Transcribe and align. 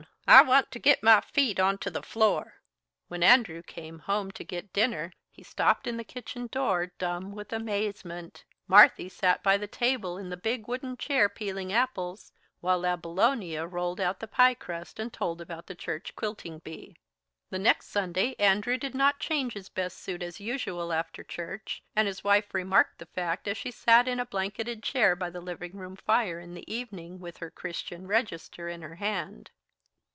I 0.27 0.43
want 0.43 0.71
to 0.71 0.79
git 0.79 1.03
my 1.03 1.19
feet 1.19 1.59
onto 1.59 1.89
the 1.89 2.01
floor." 2.03 2.61
When 3.09 3.21
Andrew 3.21 3.61
came 3.61 3.99
home 3.99 4.31
to 4.33 4.45
get 4.45 4.71
dinner 4.71 5.11
he 5.29 5.43
stopped 5.43 5.87
in 5.87 5.97
the 5.97 6.05
kitchen 6.05 6.47
door, 6.47 6.93
dumb 6.97 7.33
with 7.33 7.51
amazement. 7.51 8.45
Marthy 8.65 9.09
sat 9.09 9.43
by 9.43 9.57
the 9.57 9.67
table 9.67 10.17
in 10.17 10.29
the 10.29 10.37
big 10.37 10.69
wooden 10.69 10.95
chair 10.95 11.27
peeling 11.27 11.73
apples, 11.73 12.31
while 12.61 12.85
Abilonia 12.85 13.67
rolled 13.69 13.99
out 13.99 14.21
the 14.21 14.27
pie 14.27 14.53
crust 14.53 14.99
and 15.01 15.11
told 15.11 15.41
about 15.41 15.67
the 15.67 15.75
church 15.75 16.15
quilting 16.15 16.59
bee. 16.59 16.95
The 17.49 17.59
next 17.59 17.87
Sunday 17.87 18.35
Andrew 18.39 18.77
did 18.77 18.95
not 18.95 19.19
change 19.19 19.51
his 19.51 19.67
best 19.67 19.97
suit, 19.97 20.23
as 20.23 20.39
usual, 20.39 20.93
after 20.93 21.25
church, 21.25 21.83
and 21.93 22.07
his 22.07 22.23
wife 22.23 22.53
remarked 22.53 22.99
the 22.99 23.05
fact 23.05 23.49
as 23.49 23.57
she 23.57 23.71
sat 23.71 24.07
in 24.07 24.17
a 24.17 24.25
blanketed 24.25 24.81
chair 24.81 25.13
by 25.13 25.29
the 25.29 25.41
living 25.41 25.73
room 25.75 25.97
fire 25.97 26.39
in 26.39 26.53
the 26.53 26.73
evening, 26.73 27.19
with 27.19 27.37
her 27.39 27.51
"Christian 27.51 28.07
Register" 28.07 28.69
in 28.69 28.81
her 28.81 28.95
hand. 28.95 29.51